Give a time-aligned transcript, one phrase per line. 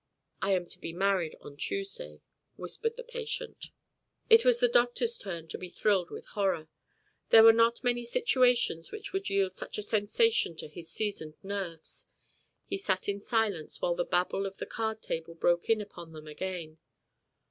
[0.41, 2.21] "I am to be married on Tuesday,"
[2.55, 3.67] whispered the patient.
[4.31, 6.69] It was the doctor's turn to be thrilled with horror.
[7.29, 12.07] There were not many situations which would yield such a sensation to his seasoned nerves.
[12.65, 16.25] He sat in silence while the babble of the card table broke in upon them
[16.25, 16.79] again.